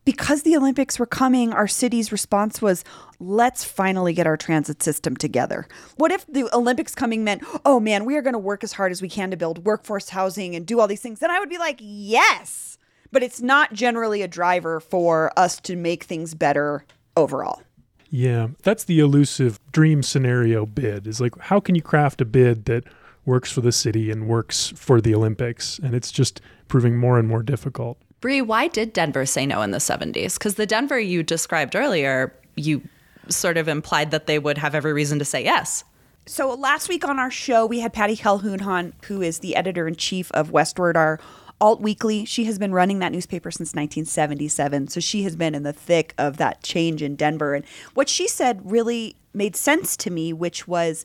because 0.04 0.42
the 0.42 0.56
Olympics 0.56 0.98
were 0.98 1.06
coming, 1.06 1.52
our 1.52 1.68
city's 1.68 2.12
response 2.12 2.60
was, 2.60 2.84
let's 3.18 3.64
finally 3.64 4.12
get 4.12 4.26
our 4.26 4.36
transit 4.36 4.82
system 4.82 5.16
together. 5.16 5.66
What 5.96 6.12
if 6.12 6.26
the 6.26 6.48
Olympics 6.54 6.94
coming 6.94 7.24
meant, 7.24 7.42
oh 7.64 7.80
man, 7.80 8.04
we 8.04 8.16
are 8.16 8.22
going 8.22 8.34
to 8.34 8.38
work 8.38 8.62
as 8.62 8.72
hard 8.72 8.92
as 8.92 9.00
we 9.00 9.08
can 9.08 9.30
to 9.30 9.36
build 9.36 9.64
workforce 9.64 10.10
housing 10.10 10.54
and 10.54 10.66
do 10.66 10.80
all 10.80 10.86
these 10.86 11.00
things? 11.00 11.20
Then 11.20 11.30
I 11.30 11.40
would 11.40 11.48
be 11.48 11.58
like, 11.58 11.78
yes. 11.80 12.78
But 13.10 13.22
it's 13.22 13.40
not 13.40 13.72
generally 13.72 14.22
a 14.22 14.28
driver 14.28 14.80
for 14.80 15.32
us 15.36 15.60
to 15.60 15.76
make 15.76 16.04
things 16.04 16.34
better 16.34 16.84
overall. 17.16 17.62
Yeah, 18.10 18.48
that's 18.62 18.84
the 18.84 19.00
elusive 19.00 19.58
dream 19.72 20.02
scenario 20.02 20.66
bid. 20.66 21.06
Is 21.06 21.20
like, 21.20 21.38
how 21.38 21.60
can 21.60 21.74
you 21.74 21.82
craft 21.82 22.20
a 22.20 22.24
bid 22.24 22.66
that 22.66 22.84
works 23.24 23.50
for 23.50 23.60
the 23.60 23.72
city 23.72 24.10
and 24.10 24.28
works 24.28 24.72
for 24.76 25.00
the 25.00 25.14
Olympics? 25.14 25.78
And 25.78 25.94
it's 25.94 26.12
just 26.12 26.40
proving 26.68 26.96
more 26.96 27.18
and 27.18 27.26
more 27.26 27.42
difficult. 27.42 27.98
Bree, 28.24 28.40
why 28.40 28.68
did 28.68 28.94
Denver 28.94 29.26
say 29.26 29.44
no 29.44 29.60
in 29.60 29.70
the 29.70 29.76
70s? 29.76 30.38
Because 30.38 30.54
the 30.54 30.64
Denver 30.64 30.98
you 30.98 31.22
described 31.22 31.76
earlier, 31.76 32.34
you 32.56 32.80
sort 33.28 33.58
of 33.58 33.68
implied 33.68 34.12
that 34.12 34.26
they 34.26 34.38
would 34.38 34.56
have 34.56 34.74
every 34.74 34.94
reason 34.94 35.18
to 35.18 35.26
say 35.26 35.44
yes. 35.44 35.84
So 36.24 36.54
last 36.54 36.88
week 36.88 37.06
on 37.06 37.18
our 37.18 37.30
show, 37.30 37.66
we 37.66 37.80
had 37.80 37.92
Patty 37.92 38.16
Calhoun 38.16 38.94
who 39.04 39.20
is 39.20 39.40
the 39.40 39.54
editor 39.54 39.86
in 39.86 39.96
chief 39.96 40.32
of 40.32 40.52
Westword, 40.52 40.96
our 40.96 41.20
alt 41.60 41.82
weekly. 41.82 42.24
She 42.24 42.44
has 42.44 42.58
been 42.58 42.72
running 42.72 42.98
that 43.00 43.12
newspaper 43.12 43.50
since 43.50 43.74
1977. 43.74 44.88
So 44.88 45.00
she 45.00 45.24
has 45.24 45.36
been 45.36 45.54
in 45.54 45.62
the 45.62 45.74
thick 45.74 46.14
of 46.16 46.38
that 46.38 46.62
change 46.62 47.02
in 47.02 47.16
Denver. 47.16 47.52
And 47.52 47.66
what 47.92 48.08
she 48.08 48.26
said 48.26 48.62
really 48.64 49.16
made 49.34 49.54
sense 49.54 49.98
to 49.98 50.08
me, 50.08 50.32
which 50.32 50.66
was 50.66 51.04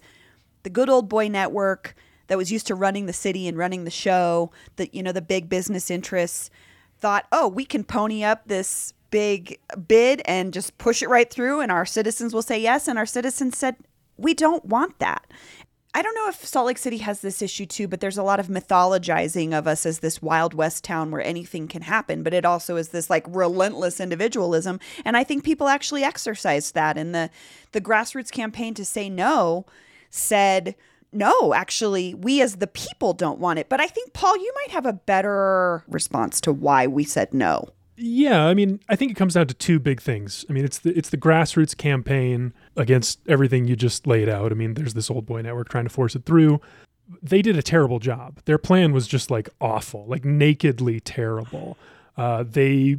the 0.64 0.70
good 0.70 0.88
old 0.88 1.10
boy 1.10 1.28
network 1.28 1.96
that 2.28 2.38
was 2.38 2.50
used 2.50 2.68
to 2.68 2.76
running 2.76 3.08
the 3.08 3.12
city 3.12 3.46
and 3.46 3.58
running 3.58 3.84
the 3.84 3.92
show, 3.92 4.52
the 4.78 4.90
you 4.94 5.04
know, 5.04 5.12
the 5.12 5.22
big 5.22 5.50
business 5.50 5.92
interests 5.92 6.50
thought, 7.00 7.26
oh, 7.32 7.48
we 7.48 7.66
can 7.66 7.84
pony 7.84 8.24
up 8.24 8.48
this 8.48 8.94
big 9.10 9.60
bid 9.88 10.22
and 10.26 10.54
just 10.54 10.78
push 10.78 11.02
it 11.02 11.10
right 11.10 11.30
through, 11.30 11.62
and 11.62 11.72
our 11.72 11.86
citizens 11.86 12.34
will 12.34 12.42
say 12.42 12.60
yes. 12.60 12.88
And 12.88 13.00
our 13.00 13.06
citizens 13.06 13.58
said, 13.58 13.76
we 14.18 14.34
don't 14.34 14.66
want 14.66 15.00
that. 15.00 15.26
I 15.92 16.04
don't 16.04 16.14
know 16.14 16.30
if 16.30 16.46
Salt 16.46 16.68
Lake 16.68 16.78
City 16.78 17.00
has 17.00 17.22
this 17.22 17.42
issue 17.42 17.66
too, 17.66 17.88
but 17.88 18.00
there's 18.00 18.18
a 18.18 18.24
lot 18.24 18.40
of 18.40 18.48
mythologizing 18.48 19.54
of 19.58 19.66
us 19.66 19.88
as 19.88 20.00
this 20.00 20.22
Wild 20.22 20.54
West 20.54 20.84
town 20.84 21.10
where 21.10 21.24
anything 21.24 21.68
can 21.68 21.82
happen, 21.82 22.22
but 22.22 22.34
it 22.34 22.46
also 22.46 22.76
is 22.76 22.90
this 22.90 23.10
like 23.10 23.26
relentless 23.28 24.00
individualism. 24.00 24.80
And 25.04 25.18
I 25.18 25.24
think 25.24 25.44
people 25.44 25.68
actually 25.68 26.04
exercised 26.04 26.76
that. 26.76 26.96
And 26.96 27.16
the, 27.16 27.32
the 27.72 27.82
grassroots 27.82 28.32
campaign 28.32 28.76
to 28.76 28.86
say 28.86 29.10
no 29.10 29.66
said, 30.12 30.76
no, 31.12 31.54
actually, 31.54 32.14
we 32.14 32.42
as 32.42 32.58
the 32.58 32.68
people 32.68 33.14
don't 33.14 33.40
want 33.40 33.60
it. 33.60 33.70
But 33.70 33.82
I 33.82 33.88
think, 33.88 34.14
Paul, 34.14 34.38
you 34.38 34.52
might 34.56 34.72
have 34.72 34.86
a 34.86 34.94
better 34.94 35.84
response 35.88 36.40
to 36.42 36.54
why 36.54 36.88
we 36.88 37.04
said 37.04 37.34
no. 37.34 37.70
Yeah, 38.02 38.46
I 38.46 38.54
mean, 38.54 38.80
I 38.88 38.96
think 38.96 39.12
it 39.12 39.16
comes 39.16 39.34
down 39.34 39.48
to 39.48 39.54
two 39.54 39.78
big 39.78 40.02
things. 40.02 40.46
I 40.50 40.54
mean, 40.54 40.64
it's 40.64 40.80
the 40.80 40.98
it's 40.98 41.10
the 41.10 41.18
grassroots 41.18 41.76
campaign 41.76 42.54
against 42.78 43.20
everything 43.28 43.68
you 43.68 43.76
just 43.76 44.08
laid 44.08 44.30
out. 44.30 44.52
I 44.52 44.56
mean, 44.56 44.76
there's 44.76 44.94
this 44.94 45.10
old 45.10 45.26
boy 45.26 45.42
network 45.42 45.68
trying 45.68 45.84
to 45.84 45.90
force 45.90 46.16
it 46.16 46.26
through. 46.26 46.62
They 47.22 47.42
did 47.42 47.58
a 47.58 47.64
terrible 47.64 48.00
job. 48.00 48.40
Their 48.46 48.58
plan 48.58 48.94
was 48.94 49.06
just 49.06 49.30
like 49.30 49.50
awful, 49.60 50.06
like 50.08 50.24
nakedly 50.24 51.02
terrible. 51.02 51.78
Uh, 52.16 52.44
they 52.48 52.98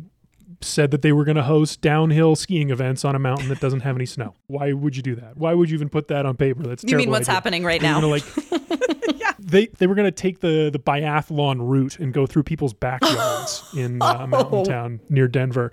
said 0.61 0.90
that 0.90 1.02
they 1.02 1.12
were 1.12 1.25
going 1.25 1.37
to 1.37 1.42
host 1.42 1.80
downhill 1.80 2.37
skiing 2.37 2.71
events 2.71 3.04
on 3.04 3.14
a 3.14 3.19
mountain 3.19 3.49
that 3.49 3.61
doesn't 3.61 3.80
have 3.80 3.97
any 3.97 4.07
snow. 4.07 4.35
Why 4.47 4.73
would 4.73 4.97
you 4.97 5.02
do 5.02 5.14
that? 5.16 5.37
Why 5.37 5.54
would 5.54 5.71
you 5.71 5.75
even 5.75 5.88
put 5.88 6.09
that 6.09 6.26
on 6.26 6.37
paper? 6.37 6.62
That's 6.62 6.85
you 6.85 6.97
mean 6.97 7.11
what's 7.11 7.28
idea. 7.28 7.35
happening 7.35 7.64
right 7.64 7.83
now? 7.83 8.00
Like, 8.07 8.25
yeah. 9.14 9.33
They 9.38 9.66
they 9.66 9.87
were 9.87 9.95
going 9.95 10.07
to 10.07 10.12
take 10.12 10.40
the 10.40 10.71
the 10.71 10.78
biathlon 10.78 11.59
route 11.61 11.99
and 11.99 12.12
go 12.12 12.26
through 12.26 12.45
people's 12.45 12.75
backyards 12.75 13.64
in 13.76 14.02
uh, 14.02 14.19
a 14.21 14.26
mountain 14.26 14.64
town 14.64 15.00
near 15.09 15.28
Denver. 15.28 15.73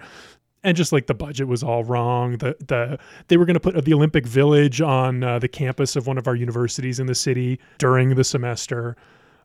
And 0.63 0.75
just 0.75 0.91
like 0.91 1.07
the 1.07 1.13
budget 1.13 1.47
was 1.47 1.63
all 1.63 1.83
wrong, 1.83 2.37
the 2.37 2.55
the 2.59 2.99
they 3.27 3.37
were 3.37 3.45
going 3.45 3.53
to 3.53 3.59
put 3.59 3.83
the 3.85 3.93
Olympic 3.93 4.25
Village 4.25 4.81
on 4.81 5.23
uh, 5.23 5.39
the 5.39 5.47
campus 5.47 5.95
of 5.95 6.07
one 6.07 6.17
of 6.17 6.27
our 6.27 6.35
universities 6.35 6.99
in 6.99 7.07
the 7.07 7.15
city 7.15 7.59
during 7.77 8.15
the 8.15 8.23
semester 8.23 8.95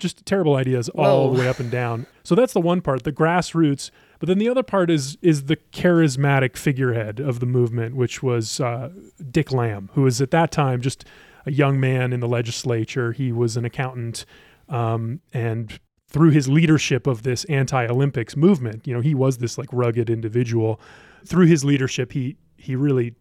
just 0.02 0.26
terrible 0.26 0.56
ideas 0.56 0.88
all 0.90 1.28
Whoa. 1.28 1.34
the 1.34 1.40
way 1.40 1.48
up 1.48 1.60
and 1.60 1.70
down. 1.70 2.06
So 2.24 2.34
that's 2.34 2.52
the 2.52 2.60
one 2.60 2.80
part, 2.80 3.04
the 3.04 3.12
grassroots. 3.12 3.90
But 4.18 4.28
then 4.28 4.38
the 4.38 4.48
other 4.48 4.62
part 4.62 4.90
is 4.90 5.16
is 5.22 5.44
the 5.44 5.56
charismatic 5.56 6.56
figurehead 6.56 7.20
of 7.20 7.40
the 7.40 7.46
movement, 7.46 7.96
which 7.96 8.22
was 8.22 8.60
uh, 8.60 8.90
Dick 9.30 9.50
Lamm, 9.50 9.90
who 9.94 10.02
was 10.02 10.20
at 10.20 10.30
that 10.32 10.50
time 10.50 10.80
just 10.80 11.04
a 11.46 11.52
young 11.52 11.80
man 11.80 12.12
in 12.12 12.20
the 12.20 12.28
legislature. 12.28 13.12
He 13.12 13.32
was 13.32 13.56
an 13.56 13.64
accountant, 13.64 14.24
um, 14.68 15.20
and 15.32 15.80
through 16.06 16.30
his 16.30 16.46
leadership 16.48 17.06
of 17.06 17.22
this 17.22 17.44
anti-Olympics 17.44 18.36
movement, 18.36 18.86
you 18.86 18.94
know, 18.94 19.00
he 19.00 19.14
was 19.14 19.38
this 19.38 19.56
like 19.56 19.68
rugged 19.72 20.10
individual. 20.10 20.78
Through 21.24 21.46
his 21.46 21.64
leadership, 21.64 22.12
he 22.12 22.36
he 22.56 22.76
really 22.76 23.14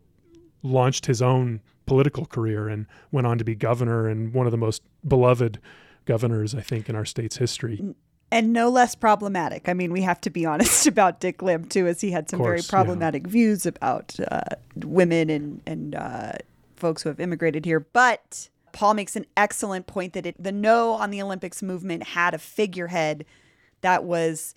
launched 0.61 1.05
his 1.07 1.21
own 1.21 1.61
political 1.85 2.25
career 2.25 2.67
and 2.67 2.85
went 3.11 3.25
on 3.25 3.37
to 3.37 3.43
be 3.43 3.55
governor 3.55 4.07
and 4.07 4.33
one 4.33 4.45
of 4.45 4.51
the 4.51 4.57
most 4.57 4.83
beloved 5.07 5.59
governors, 6.11 6.53
I 6.53 6.59
think, 6.59 6.89
in 6.89 6.95
our 6.95 7.05
state's 7.05 7.37
history. 7.37 7.81
And 8.33 8.51
no 8.51 8.69
less 8.69 8.95
problematic. 8.95 9.69
I 9.69 9.73
mean, 9.73 9.93
we 9.93 10.01
have 10.01 10.19
to 10.21 10.29
be 10.29 10.45
honest 10.51 10.85
about 10.85 11.21
Dick 11.21 11.41
Lamm 11.41 11.69
too, 11.69 11.87
as 11.87 12.01
he 12.01 12.11
had 12.11 12.29
some 12.29 12.39
course, 12.39 12.67
very 12.67 12.69
problematic 12.69 13.23
yeah. 13.23 13.31
views 13.31 13.65
about 13.65 14.15
uh, 14.29 14.41
women 14.75 15.29
and 15.29 15.61
and 15.65 15.95
uh, 15.95 16.33
folks 16.75 17.03
who 17.03 17.09
have 17.09 17.21
immigrated 17.21 17.63
here. 17.63 17.79
But 17.79 18.49
Paul 18.73 18.93
makes 18.95 19.15
an 19.15 19.25
excellent 19.37 19.87
point 19.87 20.11
that 20.13 20.25
it, 20.25 20.35
the 20.41 20.51
No 20.51 20.91
on 20.91 21.11
the 21.11 21.21
Olympics 21.21 21.61
movement 21.61 22.03
had 22.03 22.33
a 22.33 22.37
figurehead 22.37 23.25
that 23.79 24.03
was 24.03 24.53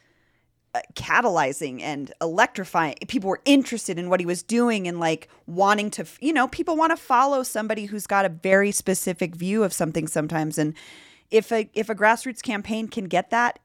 uh, 0.75 0.80
catalyzing 0.94 1.80
and 1.80 2.12
electrifying. 2.20 2.96
People 3.06 3.30
were 3.30 3.40
interested 3.44 3.96
in 3.96 4.08
what 4.08 4.18
he 4.18 4.26
was 4.26 4.42
doing 4.42 4.88
and 4.88 4.99
like 4.99 5.28
wanting 5.46 5.88
to, 5.92 6.04
you 6.20 6.32
know, 6.32 6.49
people 6.49 6.76
want 6.76 6.90
to 6.90 6.96
follow 6.96 7.44
somebody 7.44 7.84
who's 7.84 8.08
got 8.08 8.25
a 8.25 8.28
very 8.28 8.73
specific 8.73 9.37
view 9.37 9.62
of 9.62 9.73
something 9.73 10.08
sometimes. 10.08 10.58
And 10.58 10.75
if 11.31 11.52
a 11.52 11.69
if 11.75 11.88
a 11.88 11.95
grassroots 11.95 12.43
campaign 12.43 12.88
can 12.88 13.04
get 13.04 13.31
that, 13.31 13.59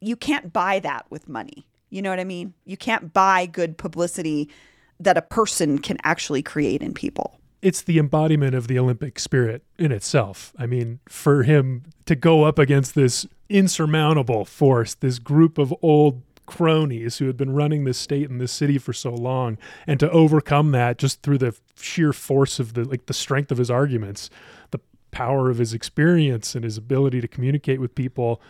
you 0.00 0.16
can't 0.16 0.52
buy 0.52 0.78
that 0.80 1.06
with 1.10 1.28
money. 1.28 1.66
You 1.90 2.02
know 2.02 2.10
what 2.10 2.20
I 2.20 2.24
mean? 2.24 2.54
You 2.64 2.76
can't 2.76 3.12
buy 3.12 3.46
good 3.46 3.78
publicity 3.78 4.50
that 5.00 5.16
a 5.16 5.22
person 5.22 5.78
can 5.78 5.96
actually 6.02 6.42
create 6.42 6.82
in 6.82 6.92
people. 6.94 7.38
It's 7.62 7.82
the 7.82 7.98
embodiment 7.98 8.54
of 8.54 8.68
the 8.68 8.78
Olympic 8.78 9.18
spirit 9.18 9.64
in 9.78 9.90
itself. 9.90 10.52
I 10.58 10.66
mean, 10.66 11.00
for 11.08 11.44
him 11.44 11.84
to 12.06 12.14
go 12.14 12.44
up 12.44 12.58
against 12.58 12.94
this 12.94 13.26
insurmountable 13.48 14.44
force, 14.44 14.94
this 14.94 15.18
group 15.18 15.56
of 15.56 15.74
old 15.80 16.22
cronies 16.46 17.18
who 17.18 17.26
had 17.26 17.36
been 17.36 17.54
running 17.54 17.84
this 17.84 17.96
state 17.96 18.28
and 18.28 18.38
this 18.40 18.52
city 18.52 18.76
for 18.76 18.92
so 18.92 19.10
long 19.10 19.56
and 19.86 19.98
to 19.98 20.10
overcome 20.10 20.72
that 20.72 20.98
just 20.98 21.22
through 21.22 21.38
the 21.38 21.56
sheer 21.80 22.12
force 22.12 22.58
of 22.58 22.74
the 22.74 22.84
like 22.84 23.06
the 23.06 23.14
strength 23.14 23.50
of 23.50 23.56
his 23.56 23.70
arguments 23.70 24.28
power 25.14 25.48
of 25.48 25.58
his 25.58 25.72
experience 25.72 26.54
and 26.54 26.64
his 26.64 26.76
ability 26.76 27.20
to 27.20 27.28
communicate 27.28 27.80
with 27.80 27.94
people. 27.94 28.42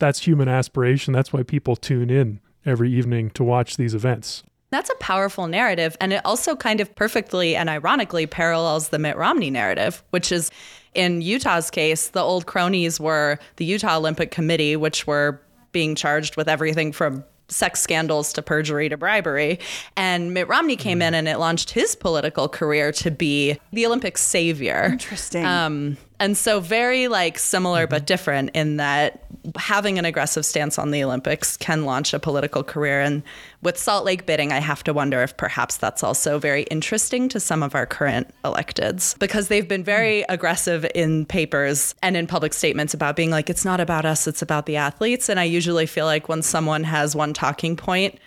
That's 0.00 0.26
human 0.26 0.48
aspiration. 0.48 1.12
That's 1.12 1.32
why 1.32 1.42
people 1.42 1.76
tune 1.76 2.10
in 2.10 2.40
every 2.64 2.90
evening 2.90 3.30
to 3.30 3.44
watch 3.44 3.76
these 3.76 3.94
events. 3.94 4.42
That's 4.70 4.90
a 4.90 4.96
powerful 4.96 5.46
narrative. 5.46 5.96
And 6.00 6.12
it 6.12 6.22
also 6.24 6.56
kind 6.56 6.80
of 6.80 6.92
perfectly 6.96 7.54
and 7.54 7.68
ironically 7.68 8.26
parallels 8.26 8.88
the 8.88 8.98
Mitt 8.98 9.16
Romney 9.16 9.50
narrative, 9.50 10.02
which 10.10 10.32
is 10.32 10.50
in 10.94 11.20
Utah's 11.20 11.70
case, 11.70 12.08
the 12.08 12.22
old 12.22 12.46
cronies 12.46 12.98
were 12.98 13.38
the 13.56 13.64
Utah 13.64 13.98
Olympic 13.98 14.30
Committee, 14.30 14.76
which 14.76 15.06
were 15.06 15.40
being 15.72 15.94
charged 15.94 16.36
with 16.36 16.48
everything 16.48 16.90
from 16.90 17.22
sex 17.48 17.80
scandals 17.80 18.32
to 18.34 18.42
perjury 18.42 18.88
to 18.88 18.96
bribery. 18.96 19.58
And 19.96 20.34
Mitt 20.34 20.48
Romney 20.48 20.76
came 20.76 21.02
in 21.02 21.14
and 21.14 21.28
it 21.28 21.38
launched 21.38 21.70
his 21.70 21.94
political 21.94 22.48
career 22.48 22.92
to 22.92 23.10
be 23.10 23.58
the 23.72 23.86
Olympic 23.86 24.18
savior. 24.18 24.88
Interesting. 24.92 25.44
Um, 25.44 25.96
And 26.18 26.36
so, 26.36 26.60
very 26.60 27.08
like 27.08 27.38
similar 27.38 27.86
but 27.86 27.98
mm-hmm. 27.98 28.06
different 28.06 28.50
in 28.54 28.78
that 28.78 29.22
having 29.56 29.98
an 29.98 30.04
aggressive 30.04 30.44
stance 30.44 30.78
on 30.78 30.90
the 30.90 31.04
Olympics 31.04 31.56
can 31.56 31.84
launch 31.84 32.12
a 32.12 32.18
political 32.18 32.64
career. 32.64 33.00
And 33.00 33.22
with 33.62 33.78
Salt 33.78 34.04
Lake 34.04 34.26
bidding, 34.26 34.52
I 34.52 34.58
have 34.58 34.82
to 34.84 34.92
wonder 34.92 35.22
if 35.22 35.36
perhaps 35.36 35.76
that's 35.76 36.02
also 36.02 36.38
very 36.38 36.62
interesting 36.64 37.28
to 37.28 37.40
some 37.40 37.62
of 37.62 37.74
our 37.74 37.86
current 37.86 38.32
electeds 38.44 39.18
because 39.18 39.48
they've 39.48 39.68
been 39.68 39.84
very 39.84 40.22
mm. 40.22 40.24
aggressive 40.28 40.86
in 40.94 41.26
papers 41.26 41.94
and 42.02 42.16
in 42.16 42.26
public 42.26 42.54
statements 42.54 42.94
about 42.94 43.16
being 43.16 43.30
like, 43.30 43.48
it's 43.50 43.64
not 43.64 43.80
about 43.80 44.04
us, 44.04 44.26
it's 44.26 44.42
about 44.42 44.66
the 44.66 44.76
athletes. 44.76 45.28
And 45.28 45.38
I 45.38 45.44
usually 45.44 45.86
feel 45.86 46.06
like 46.06 46.28
when 46.28 46.42
someone 46.42 46.84
has 46.84 47.14
one 47.14 47.32
talking 47.32 47.76
point 47.76 48.18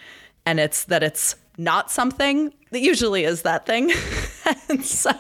and 0.46 0.60
it's 0.60 0.86
that 0.86 1.04
it's 1.04 1.36
not 1.58 1.92
something, 1.92 2.54
that 2.72 2.80
usually 2.80 3.26
is 3.26 3.42
that 3.42 3.66
thing. 3.66 3.92
and 4.70 4.86
so 4.86 5.12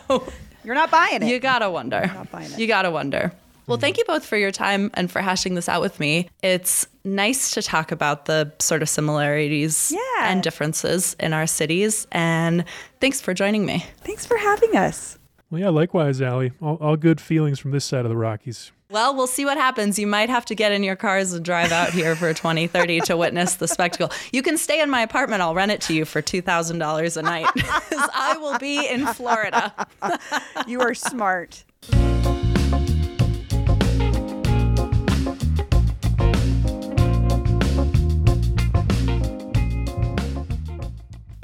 You're 0.69 0.75
not 0.75 0.91
buying 0.91 1.23
it. 1.23 1.27
you 1.27 1.39
gotta 1.39 1.67
wonder. 1.67 2.05
not 2.13 2.29
buying 2.29 2.51
it. 2.51 2.59
You 2.59 2.67
gotta 2.67 2.91
wonder. 2.91 3.31
Well, 3.65 3.77
mm-hmm. 3.77 3.81
thank 3.81 3.97
you 3.97 4.03
both 4.05 4.23
for 4.23 4.37
your 4.37 4.51
time 4.51 4.91
and 4.93 5.09
for 5.09 5.19
hashing 5.19 5.55
this 5.55 5.67
out 5.67 5.81
with 5.81 5.99
me. 5.99 6.29
It's 6.43 6.85
nice 7.03 7.55
to 7.55 7.63
talk 7.63 7.91
about 7.91 8.25
the 8.25 8.53
sort 8.59 8.83
of 8.83 8.87
similarities 8.89 9.91
Yeah. 9.91 10.29
and 10.29 10.43
differences 10.43 11.15
in 11.19 11.33
our 11.33 11.47
cities. 11.47 12.05
And 12.11 12.65
thanks 13.01 13.19
for 13.19 13.33
joining 13.33 13.65
me. 13.65 13.83
Thanks 14.01 14.27
for 14.27 14.37
having 14.37 14.77
us. 14.77 15.17
Well, 15.49 15.59
yeah, 15.59 15.69
likewise, 15.69 16.21
Ali. 16.21 16.51
All, 16.61 16.75
all 16.75 16.97
good 16.97 17.19
feelings 17.19 17.57
from 17.57 17.71
this 17.71 17.83
side 17.83 18.05
of 18.05 18.09
the 18.09 18.15
Rockies. 18.15 18.71
Well, 18.91 19.15
we'll 19.15 19.27
see 19.27 19.45
what 19.45 19.57
happens. 19.57 19.99
You 19.99 20.07
might 20.07 20.29
have 20.29 20.45
to 20.45 20.55
get 20.55 20.71
in 20.71 20.81
your 20.81 20.95
cars 20.95 21.31
and 21.31 21.45
drive 21.45 21.71
out 21.71 21.91
here 21.91 22.15
for 22.15 22.33
2030 22.33 23.01
to 23.01 23.15
witness 23.17 23.53
the 23.55 23.67
spectacle. 23.67 24.09
You 24.33 24.41
can 24.41 24.57
stay 24.57 24.81
in 24.81 24.89
my 24.89 25.01
apartment. 25.01 25.43
I'll 25.43 25.53
rent 25.53 25.71
it 25.71 25.79
to 25.81 25.93
you 25.93 26.05
for 26.05 26.23
$2,000 26.23 27.15
a 27.17 27.21
night 27.21 27.45
'cause 27.45 28.09
I 28.15 28.35
will 28.41 28.57
be 28.57 28.87
in 28.87 29.05
Florida. 29.07 29.73
You 30.67 30.81
are 30.81 30.93
smart. 30.95 31.63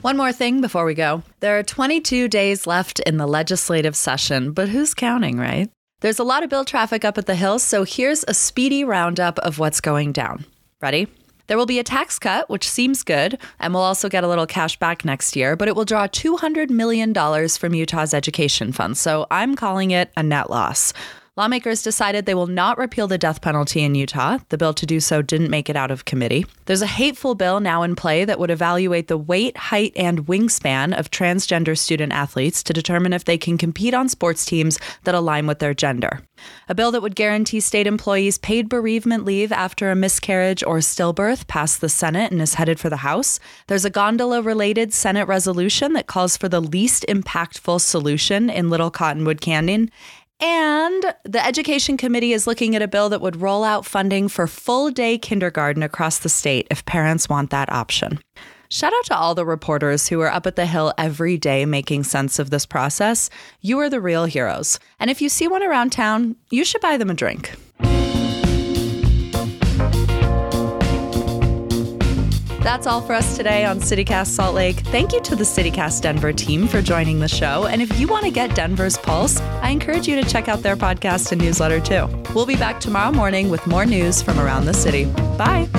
One 0.01 0.17
more 0.17 0.31
thing 0.31 0.61
before 0.61 0.85
we 0.85 0.93
go. 0.93 1.23
There 1.39 1.57
are 1.57 1.63
22 1.63 2.27
days 2.27 2.67
left 2.67 2.99
in 2.99 3.17
the 3.17 3.27
legislative 3.27 3.95
session, 3.95 4.51
but 4.51 4.69
who's 4.69 4.93
counting, 4.93 5.37
right? 5.39 5.69
There's 6.01 6.19
a 6.19 6.25
lot 6.25 6.43
of 6.43 6.49
bill 6.49 6.65
traffic 6.65 7.05
up 7.05 7.17
at 7.17 7.25
the 7.25 7.35
Hill, 7.35 7.57
so 7.57 7.85
here's 7.85 8.25
a 8.27 8.33
speedy 8.33 8.83
roundup 8.83 9.39
of 9.39 9.59
what's 9.59 9.79
going 9.79 10.11
down. 10.11 10.45
Ready? 10.81 11.07
There 11.47 11.57
will 11.57 11.65
be 11.65 11.79
a 11.79 11.83
tax 11.83 12.19
cut, 12.19 12.49
which 12.49 12.67
seems 12.67 13.01
good, 13.01 13.37
and 13.59 13.73
we'll 13.73 13.83
also 13.83 14.09
get 14.09 14.23
a 14.23 14.27
little 14.27 14.45
cash 14.45 14.77
back 14.77 15.05
next 15.05 15.37
year, 15.37 15.55
but 15.55 15.69
it 15.69 15.75
will 15.75 15.85
draw 15.85 16.07
$200 16.07 16.69
million 16.69 17.13
from 17.47 17.73
Utah's 17.73 18.13
education 18.13 18.73
fund, 18.73 18.97
so 18.97 19.25
I'm 19.31 19.55
calling 19.55 19.91
it 19.91 20.11
a 20.17 20.23
net 20.23 20.49
loss. 20.49 20.91
Lawmakers 21.37 21.81
decided 21.81 22.25
they 22.25 22.33
will 22.33 22.47
not 22.47 22.77
repeal 22.77 23.07
the 23.07 23.17
death 23.17 23.41
penalty 23.41 23.83
in 23.83 23.93
Utah. 23.93 24.37
The 24.47 24.57
bill 24.57 24.73
to 24.73 24.85
do 24.85 25.01
so 25.01 25.21
didn't 25.21 25.49
make 25.49 25.69
it 25.69 25.75
out 25.75 25.91
of 25.91 26.05
committee. 26.05 26.45
There's 26.63 26.81
a 26.81 26.87
hateful 26.87 27.35
bill 27.35 27.59
now 27.59 27.83
in 27.83 27.97
play 27.97 28.23
that 28.23 28.39
would 28.39 28.49
evaluate 28.49 29.09
the 29.09 29.17
weight, 29.17 29.57
height, 29.57 29.91
and 29.97 30.27
wingspan 30.27 30.97
of 30.97 31.11
transgender 31.11 31.77
student 31.77 32.13
athletes 32.13 32.63
to 32.63 32.71
determine 32.71 33.11
if 33.11 33.25
they 33.25 33.37
can 33.37 33.57
compete 33.57 33.93
on 33.93 34.07
sports 34.07 34.45
teams 34.45 34.79
that 35.03 35.13
align 35.13 35.45
with 35.45 35.59
their 35.59 35.73
gender. 35.73 36.21
A 36.69 36.75
bill 36.75 36.91
that 36.91 37.01
would 37.01 37.15
guarantee 37.15 37.59
state 37.59 37.85
employees 37.85 38.37
paid 38.37 38.69
bereavement 38.69 39.25
leave 39.25 39.51
after 39.51 39.91
a 39.91 39.95
miscarriage 39.95 40.63
or 40.63 40.77
stillbirth 40.77 41.47
passed 41.47 41.81
the 41.81 41.89
Senate 41.89 42.31
and 42.31 42.41
is 42.41 42.53
headed 42.53 42.79
for 42.79 42.89
the 42.89 42.97
House. 42.97 43.41
There's 43.67 43.85
a 43.85 43.89
gondola 43.89 44.41
related 44.41 44.93
Senate 44.93 45.27
resolution 45.27 45.93
that 45.93 46.07
calls 46.07 46.37
for 46.37 46.47
the 46.47 46.61
least 46.61 47.05
impactful 47.09 47.81
solution 47.81 48.49
in 48.49 48.69
Little 48.69 48.91
Cottonwood 48.91 49.41
Canyon. 49.41 49.91
And 50.39 51.13
the 51.23 51.45
Education 51.45 51.97
Committee 51.97 52.33
is 52.33 52.45
looking 52.45 52.75
at 52.75 52.81
a 52.81 52.87
bill 52.87 53.09
that 53.09 53.21
would 53.21 53.41
roll 53.41 53.63
out 53.63 53.85
funding 53.85 54.27
for 54.27 54.47
full 54.47 54.91
day 54.91 55.17
kindergarten 55.17 55.81
across 55.81 56.19
the 56.19 56.29
state 56.29 56.67
if 56.69 56.85
parents 56.85 57.29
want 57.29 57.51
that 57.51 57.71
option. 57.71 58.19
Shout 58.69 58.93
out 58.93 59.05
to 59.05 59.17
all 59.17 59.35
the 59.35 59.45
reporters 59.45 60.07
who 60.07 60.19
are 60.21 60.31
up 60.31 60.45
at 60.45 60.55
the 60.55 60.65
Hill 60.65 60.93
every 60.97 61.37
day 61.37 61.65
making 61.65 62.03
sense 62.03 62.39
of 62.39 62.49
this 62.49 62.65
process. 62.65 63.29
You 63.61 63.79
are 63.79 63.89
the 63.89 64.01
real 64.01 64.25
heroes. 64.25 64.79
And 64.99 65.09
if 65.09 65.21
you 65.21 65.29
see 65.29 65.47
one 65.47 65.63
around 65.63 65.91
town, 65.91 66.35
you 66.49 66.65
should 66.65 66.81
buy 66.81 66.97
them 66.97 67.09
a 67.09 67.13
drink. 67.13 67.55
That's 72.65 72.87
all 72.87 72.99
for 72.99 73.13
us 73.13 73.37
today 73.37 73.63
on 73.63 73.79
CityCast 73.79 74.25
Salt 74.25 74.55
Lake. 74.55 74.77
Thank 74.77 75.13
you 75.13 75.21
to 75.21 75.35
the 75.35 75.43
CityCast 75.43 76.01
Denver 76.01 76.33
team 76.33 76.67
for 76.67 76.81
joining 76.81 77.19
the 77.19 77.27
show. 77.27 77.67
And 77.67 77.79
if 77.79 77.99
you 77.99 78.07
want 78.07 78.25
to 78.25 78.31
get 78.31 78.55
Denver's 78.55 78.97
pulse, 78.97 79.39
I 79.61 79.69
encourage 79.69 80.07
you 80.07 80.19
to 80.19 80.27
check 80.27 80.47
out 80.47 80.63
their 80.63 80.75
podcast 80.75 81.31
and 81.31 81.39
newsletter 81.39 81.79
too. 81.79 82.07
We'll 82.33 82.47
be 82.47 82.55
back 82.55 82.79
tomorrow 82.79 83.11
morning 83.11 83.51
with 83.51 83.67
more 83.67 83.85
news 83.85 84.19
from 84.23 84.39
around 84.39 84.65
the 84.65 84.73
city. 84.73 85.05
Bye. 85.37 85.69